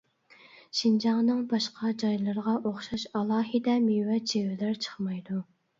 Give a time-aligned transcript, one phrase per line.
[0.79, 5.45] شىنجاڭنىڭ باشقا جايلىرىغا ئوخشاش ئالاھىدە مېۋە-چىۋىلەر چىقمايدۇ.